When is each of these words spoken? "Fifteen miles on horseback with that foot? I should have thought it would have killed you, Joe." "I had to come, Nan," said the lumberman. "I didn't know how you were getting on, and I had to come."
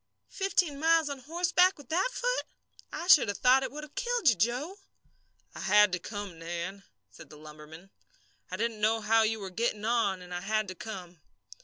"Fifteen 0.31 0.79
miles 0.79 1.09
on 1.11 1.19
horseback 1.19 1.77
with 1.77 1.89
that 1.89 2.09
foot? 2.11 2.45
I 2.91 3.05
should 3.05 3.27
have 3.27 3.37
thought 3.37 3.61
it 3.61 3.71
would 3.71 3.83
have 3.83 3.93
killed 3.93 4.29
you, 4.29 4.35
Joe." 4.35 4.79
"I 5.53 5.59
had 5.59 5.91
to 5.91 5.99
come, 5.99 6.39
Nan," 6.39 6.81
said 7.11 7.29
the 7.29 7.37
lumberman. 7.37 7.91
"I 8.49 8.57
didn't 8.57 8.81
know 8.81 9.01
how 9.01 9.21
you 9.21 9.39
were 9.39 9.51
getting 9.51 9.85
on, 9.85 10.23
and 10.23 10.33
I 10.33 10.41
had 10.41 10.67
to 10.69 10.73
come." 10.73 11.21